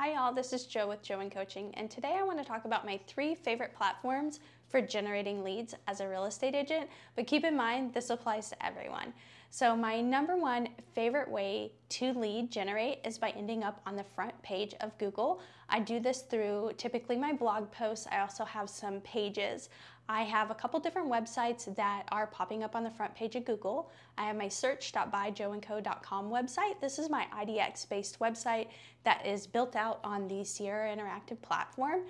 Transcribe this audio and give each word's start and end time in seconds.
Hi, 0.00 0.12
y'all. 0.12 0.32
This 0.32 0.52
is 0.52 0.64
Jo 0.64 0.86
with 0.86 1.02
Jo 1.02 1.18
and 1.18 1.32
Coaching, 1.32 1.74
and 1.74 1.90
today 1.90 2.14
I 2.16 2.22
want 2.22 2.38
to 2.38 2.44
talk 2.44 2.66
about 2.66 2.86
my 2.86 3.00
three 3.08 3.34
favorite 3.34 3.74
platforms 3.74 4.38
for 4.68 4.80
generating 4.80 5.42
leads 5.42 5.74
as 5.88 5.98
a 5.98 6.06
real 6.06 6.26
estate 6.26 6.54
agent. 6.54 6.88
But 7.16 7.26
keep 7.26 7.42
in 7.42 7.56
mind, 7.56 7.92
this 7.92 8.10
applies 8.10 8.48
to 8.50 8.64
everyone. 8.64 9.12
So, 9.50 9.74
my 9.74 10.00
number 10.00 10.36
one 10.36 10.68
favorite 10.94 11.28
way 11.28 11.72
to 11.88 12.12
lead 12.12 12.52
generate 12.52 13.00
is 13.04 13.18
by 13.18 13.30
ending 13.30 13.64
up 13.64 13.80
on 13.86 13.96
the 13.96 14.04
front 14.04 14.40
page 14.40 14.72
of 14.82 14.96
Google. 14.98 15.40
I 15.68 15.80
do 15.80 15.98
this 15.98 16.20
through 16.20 16.74
typically 16.76 17.16
my 17.16 17.32
blog 17.32 17.68
posts. 17.72 18.06
I 18.12 18.20
also 18.20 18.44
have 18.44 18.70
some 18.70 19.00
pages. 19.00 19.68
I 20.08 20.22
have 20.22 20.50
a 20.50 20.54
couple 20.54 20.80
different 20.80 21.10
websites 21.10 21.74
that 21.76 22.04
are 22.10 22.26
popping 22.26 22.62
up 22.62 22.74
on 22.74 22.82
the 22.82 22.90
front 22.90 23.14
page 23.14 23.36
of 23.36 23.44
Google. 23.44 23.90
I 24.16 24.24
have 24.24 24.36
my 24.36 24.48
search.byjoandco.com 24.48 26.30
website. 26.30 26.80
This 26.80 26.98
is 26.98 27.10
my 27.10 27.26
IDX 27.34 27.86
based 27.88 28.18
website 28.18 28.68
that 29.04 29.26
is 29.26 29.46
built 29.46 29.76
out 29.76 30.00
on 30.02 30.26
the 30.26 30.44
Sierra 30.44 30.94
Interactive 30.94 31.40
platform. 31.42 32.04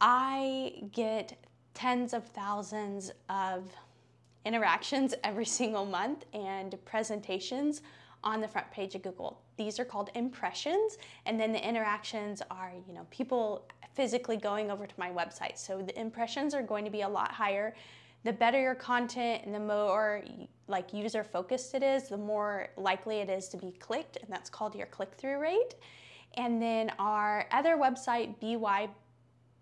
I 0.00 0.84
get 0.92 1.36
tens 1.74 2.14
of 2.14 2.26
thousands 2.28 3.12
of 3.28 3.68
interactions 4.46 5.14
every 5.24 5.46
single 5.46 5.84
month 5.84 6.24
and 6.32 6.82
presentations 6.86 7.82
on 8.24 8.40
the 8.40 8.48
front 8.48 8.68
page 8.70 8.94
of 8.94 9.02
Google. 9.02 9.40
These 9.56 9.78
are 9.78 9.84
called 9.84 10.10
impressions, 10.14 10.98
and 11.26 11.38
then 11.38 11.52
the 11.52 11.66
interactions 11.66 12.42
are, 12.50 12.72
you 12.88 12.94
know, 12.94 13.06
people 13.10 13.66
physically 13.94 14.36
going 14.36 14.70
over 14.70 14.86
to 14.86 14.94
my 14.96 15.10
website. 15.10 15.56
So 15.56 15.80
the 15.80 15.98
impressions 15.98 16.54
are 16.54 16.62
going 16.62 16.84
to 16.84 16.90
be 16.90 17.02
a 17.02 17.08
lot 17.08 17.30
higher. 17.30 17.76
The 18.24 18.32
better 18.32 18.60
your 18.60 18.74
content 18.74 19.42
and 19.44 19.54
the 19.54 19.60
more 19.60 20.24
like 20.66 20.92
user 20.92 21.22
focused 21.22 21.74
it 21.74 21.82
is, 21.82 22.08
the 22.08 22.16
more 22.16 22.68
likely 22.76 23.18
it 23.18 23.28
is 23.28 23.48
to 23.50 23.56
be 23.56 23.70
clicked, 23.72 24.16
and 24.16 24.28
that's 24.28 24.50
called 24.50 24.74
your 24.74 24.86
click 24.86 25.12
through 25.16 25.38
rate. 25.38 25.74
And 26.36 26.60
then 26.60 26.90
our 26.98 27.46
other 27.52 27.76
website, 27.76 28.40
BY 28.40 28.88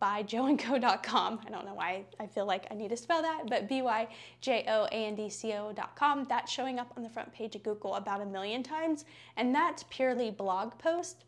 by 0.03 0.23
joandco.com. 0.25 1.41
I 1.47 1.51
don't 1.51 1.65
know 1.65 1.75
why 1.75 2.03
I 2.19 2.27
feel 2.27 2.45
like 2.45 2.67
I 2.73 2.75
need 2.75 2.89
to 2.89 2.97
spell 2.97 3.23
that, 3.23 3.45
but 3.49 3.69
B-Y-J-O-A-N-D-C-O.com. 3.69 6.27
That's 6.29 6.51
showing 6.51 6.81
up 6.81 6.93
on 6.97 7.05
the 7.05 7.09
front 7.09 7.33
page 7.33 7.55
of 7.55 7.63
Google 7.63 7.95
about 7.95 8.21
a 8.21 8.27
million 8.27 8.65
times, 8.65 9.05
and 9.37 9.55
that's 9.55 9.85
purely 9.91 10.33
blog 10.33 10.77
post. 10.79 11.25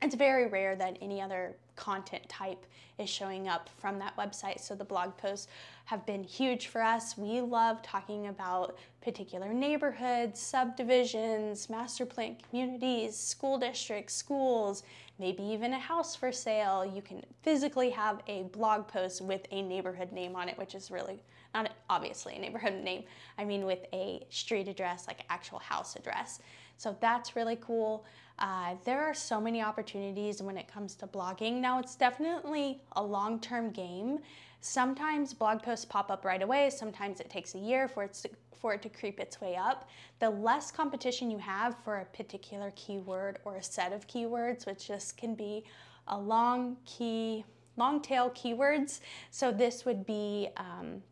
It's 0.00 0.14
very 0.14 0.46
rare 0.46 0.76
that 0.76 0.96
any 1.00 1.20
other 1.20 1.56
content 1.74 2.28
type 2.28 2.64
is 2.98 3.08
showing 3.08 3.48
up 3.48 3.68
from 3.78 3.98
that 3.98 4.16
website. 4.16 4.60
So 4.60 4.74
the 4.74 4.84
blog 4.84 5.16
posts 5.16 5.48
have 5.86 6.04
been 6.06 6.22
huge 6.22 6.68
for 6.68 6.82
us. 6.82 7.16
We 7.16 7.40
love 7.40 7.82
talking 7.82 8.28
about 8.28 8.76
particular 9.00 9.52
neighborhoods, 9.52 10.40
subdivisions, 10.40 11.68
master 11.70 12.06
plan 12.06 12.36
communities, 12.48 13.16
school 13.16 13.58
districts, 13.58 14.14
schools, 14.14 14.82
maybe 15.18 15.42
even 15.42 15.72
a 15.72 15.78
house 15.78 16.14
for 16.14 16.30
sale. 16.30 16.84
You 16.84 17.02
can 17.02 17.22
physically 17.42 17.90
have 17.90 18.20
a 18.26 18.44
blog 18.44 18.86
post 18.86 19.20
with 19.20 19.46
a 19.50 19.62
neighborhood 19.62 20.12
name 20.12 20.36
on 20.36 20.48
it, 20.48 20.58
which 20.58 20.74
is 20.74 20.90
really 20.90 21.22
not 21.54 21.70
obviously 21.88 22.36
a 22.36 22.38
neighborhood 22.38 22.84
name. 22.84 23.04
I 23.36 23.44
mean, 23.44 23.64
with 23.64 23.86
a 23.92 24.26
street 24.30 24.68
address, 24.68 25.06
like 25.06 25.24
actual 25.30 25.58
house 25.58 25.96
address. 25.96 26.40
So 26.78 26.96
that's 27.00 27.36
really 27.36 27.58
cool. 27.60 28.04
Uh, 28.38 28.76
there 28.84 29.04
are 29.04 29.14
so 29.14 29.40
many 29.40 29.60
opportunities 29.60 30.40
when 30.40 30.56
it 30.56 30.68
comes 30.68 30.94
to 30.94 31.06
blogging. 31.08 31.54
Now, 31.54 31.80
it's 31.80 31.96
definitely 31.96 32.80
a 32.92 33.02
long 33.02 33.40
term 33.40 33.70
game. 33.70 34.20
Sometimes 34.60 35.34
blog 35.34 35.62
posts 35.62 35.84
pop 35.84 36.10
up 36.10 36.24
right 36.24 36.42
away, 36.42 36.70
sometimes 36.70 37.20
it 37.20 37.28
takes 37.30 37.54
a 37.54 37.58
year 37.58 37.88
for 37.88 38.04
it, 38.04 38.14
to, 38.14 38.30
for 38.56 38.74
it 38.74 38.82
to 38.82 38.88
creep 38.88 39.20
its 39.20 39.40
way 39.40 39.56
up. 39.56 39.88
The 40.20 40.30
less 40.30 40.70
competition 40.70 41.30
you 41.30 41.38
have 41.38 41.76
for 41.84 41.96
a 41.98 42.04
particular 42.04 42.72
keyword 42.76 43.40
or 43.44 43.56
a 43.56 43.62
set 43.62 43.92
of 43.92 44.06
keywords, 44.06 44.66
which 44.66 44.86
just 44.86 45.16
can 45.16 45.34
be 45.34 45.64
a 46.06 46.18
long 46.18 46.76
key, 46.86 47.44
long 47.76 48.00
tail 48.00 48.30
keywords. 48.30 49.00
So, 49.32 49.50
this 49.50 49.84
would 49.84 50.06
be 50.06 50.48
um, 50.56 51.02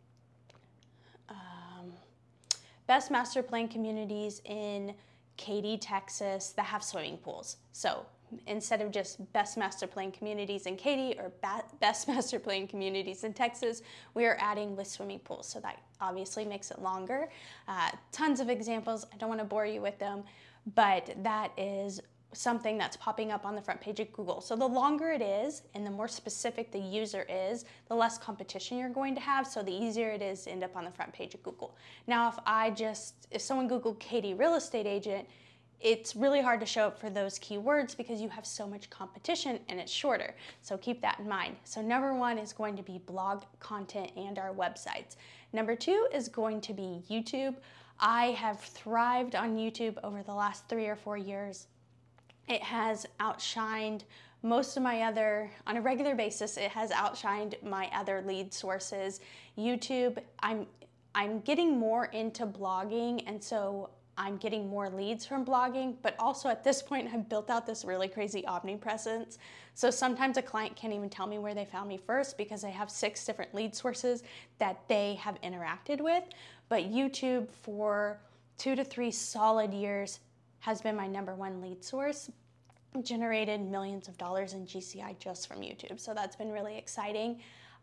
um, 1.28 1.92
best 2.86 3.10
master 3.10 3.42
plan 3.42 3.66
communities 3.66 4.42
in 4.44 4.94
Katy, 5.36 5.78
Texas 5.78 6.50
that 6.50 6.66
have 6.66 6.82
swimming 6.82 7.18
pools. 7.18 7.56
So 7.72 8.06
instead 8.46 8.80
of 8.80 8.90
just 8.90 9.32
best 9.32 9.56
master 9.56 9.86
plan 9.86 10.10
communities 10.10 10.66
in 10.66 10.76
Katy 10.76 11.18
or 11.18 11.32
best 11.80 12.08
master 12.08 12.38
plan 12.38 12.66
communities 12.66 13.24
in 13.24 13.32
Texas, 13.32 13.82
we 14.14 14.26
are 14.26 14.36
adding 14.40 14.76
with 14.76 14.86
swimming 14.86 15.20
pools. 15.20 15.48
So 15.48 15.60
that 15.60 15.78
obviously 16.00 16.44
makes 16.44 16.70
it 16.70 16.80
longer. 16.80 17.28
Uh, 17.68 17.90
tons 18.12 18.40
of 18.40 18.48
examples. 18.48 19.06
I 19.12 19.16
don't 19.16 19.28
want 19.28 19.40
to 19.40 19.46
bore 19.46 19.66
you 19.66 19.80
with 19.80 19.98
them, 19.98 20.24
but 20.74 21.14
that 21.22 21.52
is 21.56 22.00
something 22.32 22.76
that's 22.76 22.96
popping 22.96 23.32
up 23.32 23.46
on 23.46 23.54
the 23.54 23.62
front 23.62 23.80
page 23.80 24.00
of 24.00 24.12
Google. 24.12 24.40
So 24.40 24.56
the 24.56 24.66
longer 24.66 25.10
it 25.10 25.22
is 25.22 25.62
and 25.74 25.86
the 25.86 25.90
more 25.90 26.08
specific 26.08 26.70
the 26.70 26.78
user 26.78 27.24
is, 27.28 27.64
the 27.88 27.94
less 27.94 28.18
competition 28.18 28.78
you're 28.78 28.88
going 28.88 29.14
to 29.14 29.20
have, 29.20 29.46
so 29.46 29.62
the 29.62 29.72
easier 29.72 30.10
it 30.10 30.22
is 30.22 30.42
to 30.44 30.50
end 30.50 30.64
up 30.64 30.76
on 30.76 30.84
the 30.84 30.90
front 30.90 31.12
page 31.12 31.34
of 31.34 31.42
Google. 31.42 31.76
Now, 32.06 32.28
if 32.28 32.38
I 32.44 32.70
just, 32.70 33.26
if 33.30 33.40
someone 33.40 33.68
Googled 33.68 33.98
Katy 33.98 34.34
real 34.34 34.54
estate 34.54 34.86
agent, 34.86 35.26
it's 35.80 36.16
really 36.16 36.40
hard 36.40 36.60
to 36.60 36.66
show 36.66 36.86
up 36.86 36.98
for 36.98 37.10
those 37.10 37.38
keywords 37.38 37.96
because 37.96 38.20
you 38.20 38.28
have 38.30 38.46
so 38.46 38.66
much 38.66 38.88
competition 38.88 39.60
and 39.68 39.78
it's 39.78 39.92
shorter. 39.92 40.34
So 40.62 40.78
keep 40.78 41.02
that 41.02 41.20
in 41.20 41.28
mind. 41.28 41.56
So 41.64 41.82
number 41.82 42.14
one 42.14 42.38
is 42.38 42.52
going 42.52 42.76
to 42.76 42.82
be 42.82 42.98
blog 42.98 43.44
content 43.60 44.10
and 44.16 44.38
our 44.38 44.54
websites. 44.54 45.16
Number 45.52 45.76
two 45.76 46.08
is 46.12 46.28
going 46.28 46.60
to 46.62 46.72
be 46.72 47.02
YouTube. 47.10 47.56
I 48.00 48.26
have 48.32 48.60
thrived 48.60 49.34
on 49.34 49.56
YouTube 49.56 49.96
over 50.02 50.22
the 50.22 50.34
last 50.34 50.68
three 50.68 50.86
or 50.86 50.96
four 50.96 51.16
years. 51.16 51.66
It 52.48 52.62
has 52.62 53.06
outshined 53.20 54.02
most 54.42 54.76
of 54.76 54.82
my 54.82 55.02
other, 55.02 55.50
on 55.66 55.76
a 55.76 55.80
regular 55.80 56.14
basis, 56.14 56.56
it 56.56 56.70
has 56.70 56.90
outshined 56.92 57.60
my 57.62 57.90
other 57.92 58.22
lead 58.24 58.54
sources. 58.54 59.20
YouTube, 59.58 60.18
I'm 60.40 60.66
I'm 61.16 61.40
getting 61.40 61.78
more 61.78 62.04
into 62.06 62.46
blogging, 62.46 63.24
and 63.26 63.42
so 63.42 63.88
I'm 64.18 64.36
getting 64.36 64.68
more 64.68 64.90
leads 64.90 65.24
from 65.24 65.46
blogging, 65.46 65.96
but 66.02 66.14
also 66.18 66.50
at 66.50 66.62
this 66.62 66.82
point, 66.82 67.08
I've 67.12 67.28
built 67.28 67.48
out 67.48 67.66
this 67.66 67.84
really 67.86 68.08
crazy 68.08 68.46
omnipresence. 68.46 69.38
So 69.74 69.90
sometimes 69.90 70.36
a 70.36 70.42
client 70.42 70.76
can't 70.76 70.92
even 70.92 71.08
tell 71.08 71.26
me 71.26 71.38
where 71.38 71.54
they 71.54 71.64
found 71.64 71.88
me 71.88 71.96
first 71.96 72.36
because 72.38 72.64
I 72.64 72.70
have 72.70 72.90
six 72.90 73.24
different 73.24 73.54
lead 73.54 73.74
sources 73.74 74.22
that 74.58 74.78
they 74.88 75.14
have 75.14 75.40
interacted 75.40 76.00
with. 76.00 76.24
But 76.68 76.90
YouTube, 76.90 77.50
for 77.50 78.18
two 78.58 78.74
to 78.74 78.84
three 78.84 79.10
solid 79.10 79.72
years, 79.72 80.20
has 80.60 80.80
been 80.80 80.96
my 80.96 81.06
number 81.06 81.34
one 81.34 81.60
lead 81.60 81.84
source. 81.84 82.30
Generated 83.02 83.60
millions 83.60 84.08
of 84.08 84.16
dollars 84.16 84.54
in 84.54 84.66
GCI 84.66 85.18
just 85.18 85.48
from 85.48 85.58
YouTube. 85.60 86.00
So 86.00 86.14
that's 86.14 86.36
been 86.36 86.50
really 86.50 86.76
exciting. 86.78 87.40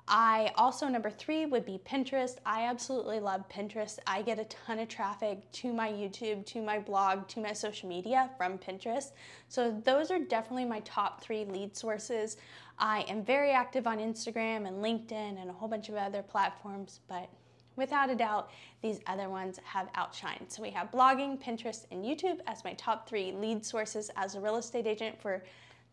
I 0.07 0.51
also, 0.57 0.89
number 0.89 1.09
three 1.09 1.45
would 1.45 1.65
be 1.65 1.79
Pinterest. 1.85 2.35
I 2.45 2.65
absolutely 2.65 3.21
love 3.21 3.47
Pinterest. 3.47 3.99
I 4.05 4.21
get 4.21 4.37
a 4.37 4.43
ton 4.45 4.79
of 4.79 4.89
traffic 4.89 5.49
to 5.53 5.71
my 5.71 5.89
YouTube, 5.89 6.45
to 6.47 6.61
my 6.61 6.79
blog, 6.79 7.27
to 7.29 7.39
my 7.39 7.53
social 7.53 7.87
media 7.87 8.29
from 8.37 8.57
Pinterest. 8.57 9.11
So, 9.47 9.81
those 9.85 10.11
are 10.11 10.19
definitely 10.19 10.65
my 10.65 10.81
top 10.81 11.23
three 11.23 11.45
lead 11.45 11.77
sources. 11.77 12.35
I 12.77 13.05
am 13.07 13.23
very 13.23 13.51
active 13.51 13.87
on 13.87 13.99
Instagram 13.99 14.67
and 14.67 14.83
LinkedIn 14.83 15.41
and 15.41 15.49
a 15.49 15.53
whole 15.53 15.69
bunch 15.69 15.87
of 15.87 15.95
other 15.95 16.21
platforms, 16.21 16.99
but 17.07 17.29
without 17.75 18.09
a 18.09 18.15
doubt, 18.15 18.49
these 18.81 18.99
other 19.07 19.29
ones 19.29 19.59
have 19.63 19.91
outshined. 19.93 20.49
So 20.49 20.61
we 20.61 20.69
have 20.71 20.91
blogging, 20.91 21.41
Pinterest, 21.41 21.85
and 21.91 22.03
YouTube 22.03 22.39
as 22.47 22.63
my 22.63 22.73
top 22.73 23.07
three 23.07 23.31
lead 23.31 23.65
sources 23.65 24.11
as 24.15 24.35
a 24.35 24.39
real 24.39 24.57
estate 24.57 24.87
agent 24.87 25.21
for 25.21 25.43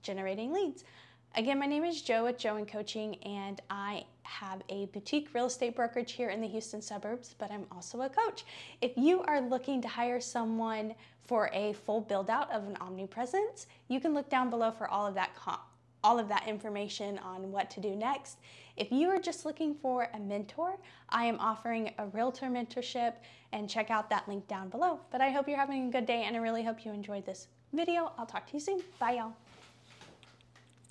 generating 0.03 0.53
leads. 0.53 0.85
Again, 1.37 1.61
my 1.61 1.67
name 1.67 1.85
is 1.85 2.03
Jo 2.03 2.25
with 2.25 2.39
Jo 2.39 2.57
and 2.57 2.67
Coaching, 2.67 3.15
and 3.23 3.63
I 3.71 4.05
have 4.23 4.63
a 4.69 4.87
boutique 4.87 5.29
real 5.33 5.47
estate 5.47 5.77
brokerage 5.77 6.13
here 6.13 6.31
in 6.31 6.41
the 6.41 6.49
Houston 6.49 6.83
suburbs, 6.83 7.37
but 7.39 7.53
I'm 7.53 7.67
also 7.71 8.03
a 8.03 8.09
coach. 8.09 8.45
If 8.81 8.93
you 8.97 9.23
are 9.23 9.41
looking 9.41 9.81
to 9.83 9.89
hire 9.89 10.21
someone 10.21 10.95
for 11.25 11.49
a 11.53 11.73
full 11.73 12.01
build 12.01 12.31
out 12.31 12.51
of 12.51 12.67
an 12.67 12.77
omnipresence, 12.81 13.69
you 13.87 14.01
can 14.01 14.13
look 14.13 14.29
down 14.29 14.51
below 14.51 14.73
for 14.73 14.89
all 14.89 15.07
of 15.07 15.15
that 15.15 15.37
all 16.03 16.19
of 16.19 16.29
that 16.29 16.47
information 16.47 17.19
on 17.19 17.51
what 17.53 17.71
to 17.71 17.81
do 17.81 17.95
next. 17.95 18.39
If 18.77 18.91
you 18.91 19.09
are 19.11 19.19
just 19.19 19.45
looking 19.45 19.75
for 19.75 20.09
a 20.15 20.19
mentor, 20.19 20.79
I 21.09 21.25
am 21.25 21.39
offering 21.39 21.93
a 21.99 22.07
realtor 22.07 22.47
mentorship 22.47 23.15
and 23.53 23.69
check 23.69 23.91
out 23.91 24.09
that 24.11 24.29
link 24.29 24.47
down 24.49 24.69
below. 24.69 25.01
But 25.11 25.21
I 25.21 25.31
hope 25.31 25.49
you're 25.49 25.59
having 25.59 25.89
a 25.89 25.91
good 25.91 26.07
day 26.07 26.25
and 26.25 26.37
I 26.37 26.41
really 26.41 26.63
hope 26.63 26.85
you 26.85 26.93
enjoyed 26.93 27.27
this 27.27 27.49
video. 27.73 28.13
I'll 28.17 28.27
talk 28.27 28.47
to 28.47 28.55
you 28.55 28.61
soon. 28.61 28.83
Bye 28.99 29.13
y'all. 29.13 29.35